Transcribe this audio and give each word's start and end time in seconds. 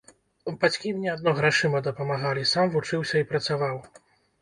Бацькі 0.63 0.93
мне 0.95 1.11
адно 1.17 1.35
грашыма 1.41 1.83
дапамагалі, 1.91 2.49
сам 2.55 2.75
вучыўся 2.75 3.15
і 3.25 3.31
працаваў. 3.33 3.83